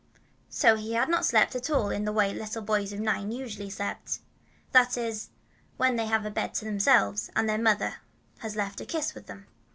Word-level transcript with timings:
So 0.49 0.77
he 0.77 0.93
had 0.93 1.09
not 1.09 1.25
slept 1.27 1.55
at 1.55 1.69
all 1.69 1.91
in 1.91 2.05
the 2.05 2.11
way 2.11 2.33
little 2.33 2.63
boys 2.63 2.91
of 2.91 2.99
nine 2.99 3.31
usually 3.31 3.69
sleep, 3.69 3.97
that 4.71 4.97
is, 4.97 5.29
when 5.77 5.95
they 5.95 6.07
have 6.07 6.25
a 6.25 6.31
bed 6.31 6.55
to 6.55 6.65
themselves, 6.65 7.29
and 7.35 7.47
their 7.47 7.59
mother 7.59 7.97
has 8.39 8.55
left 8.55 8.81
a 8.81 8.85
kiss 8.87 9.13
with 9.13 9.27
them. 9.27 9.45